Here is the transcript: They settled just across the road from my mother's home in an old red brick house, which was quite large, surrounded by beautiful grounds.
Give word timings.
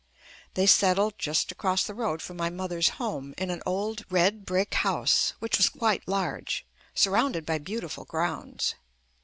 They 0.55 0.65
settled 0.65 1.19
just 1.19 1.51
across 1.51 1.83
the 1.83 1.93
road 1.93 2.23
from 2.23 2.35
my 2.35 2.49
mother's 2.49 2.89
home 2.97 3.35
in 3.37 3.51
an 3.51 3.61
old 3.67 4.03
red 4.09 4.47
brick 4.47 4.73
house, 4.73 5.33
which 5.37 5.59
was 5.59 5.69
quite 5.69 6.07
large, 6.07 6.65
surrounded 6.95 7.45
by 7.45 7.59
beautiful 7.59 8.05
grounds. 8.05 8.73